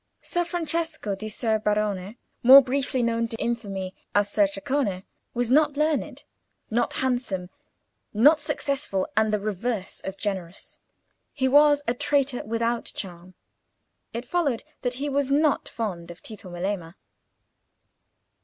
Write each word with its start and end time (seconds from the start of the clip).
Ser 0.23 0.43
Francesco 0.43 1.13
di 1.13 1.29
Ser 1.29 1.59
Barone, 1.59 2.17
more 2.41 2.63
briefly 2.63 3.03
known 3.03 3.27
to 3.27 3.37
infamy 3.37 3.93
as 4.15 4.31
Ser 4.31 4.47
Ceccone, 4.47 5.03
was 5.35 5.51
not 5.51 5.77
learned, 5.77 6.23
not 6.71 6.93
handsome, 6.93 7.51
not 8.11 8.39
successful, 8.39 9.07
and 9.15 9.31
the 9.31 9.39
reverse 9.39 9.99
of 10.01 10.17
generous. 10.17 10.79
He 11.33 11.47
was 11.47 11.83
a 11.87 11.93
traitor 11.93 12.43
without 12.43 12.85
charm. 12.85 13.35
It 14.11 14.25
followed 14.25 14.63
that 14.81 14.93
he 14.95 15.07
was 15.07 15.29
not 15.31 15.69
fond 15.69 16.09
of 16.09 16.23
Tito 16.23 16.49
Melema. 16.49 16.95